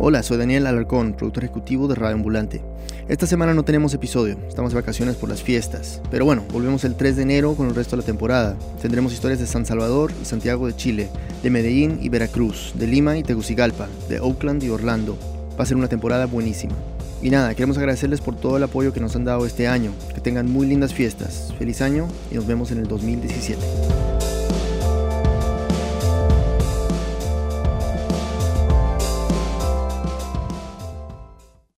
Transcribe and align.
Hola, 0.00 0.22
soy 0.22 0.38
Daniel 0.38 0.68
Alarcón, 0.68 1.12
productor 1.14 1.42
ejecutivo 1.42 1.88
de 1.88 1.96
Radio 1.96 2.14
Ambulante. 2.14 2.62
Esta 3.08 3.26
semana 3.26 3.52
no 3.52 3.64
tenemos 3.64 3.92
episodio, 3.94 4.38
estamos 4.46 4.70
de 4.70 4.78
vacaciones 4.78 5.16
por 5.16 5.28
las 5.28 5.42
fiestas. 5.42 6.00
Pero 6.08 6.24
bueno, 6.24 6.44
volvemos 6.52 6.84
el 6.84 6.94
3 6.94 7.16
de 7.16 7.22
enero 7.22 7.56
con 7.56 7.66
el 7.66 7.74
resto 7.74 7.96
de 7.96 8.02
la 8.02 8.06
temporada. 8.06 8.54
Tendremos 8.80 9.12
historias 9.12 9.40
de 9.40 9.48
San 9.48 9.66
Salvador 9.66 10.12
y 10.22 10.24
Santiago 10.24 10.68
de 10.68 10.76
Chile, 10.76 11.08
de 11.42 11.50
Medellín 11.50 11.98
y 12.00 12.10
Veracruz, 12.10 12.74
de 12.76 12.86
Lima 12.86 13.18
y 13.18 13.24
Tegucigalpa, 13.24 13.88
de 14.08 14.20
Oakland 14.20 14.62
y 14.62 14.70
Orlando. 14.70 15.18
Va 15.58 15.64
a 15.64 15.66
ser 15.66 15.76
una 15.76 15.88
temporada 15.88 16.26
buenísima. 16.26 16.74
Y 17.20 17.30
nada, 17.30 17.52
queremos 17.56 17.76
agradecerles 17.76 18.20
por 18.20 18.36
todo 18.36 18.56
el 18.56 18.62
apoyo 18.62 18.92
que 18.92 19.00
nos 19.00 19.16
han 19.16 19.24
dado 19.24 19.46
este 19.46 19.66
año. 19.66 19.90
Que 20.14 20.20
tengan 20.20 20.48
muy 20.48 20.68
lindas 20.68 20.94
fiestas. 20.94 21.52
Feliz 21.58 21.82
año 21.82 22.06
y 22.30 22.36
nos 22.36 22.46
vemos 22.46 22.70
en 22.70 22.78
el 22.78 22.86
2017. 22.86 24.17